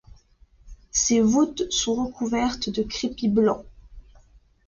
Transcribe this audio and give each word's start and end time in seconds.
Ses 0.89 1.21
voutes 1.21 1.69
sont 1.71 1.93
recouvertes 1.93 2.71
de 2.71 2.81
crépi 2.81 3.27
blanc. 3.29 3.63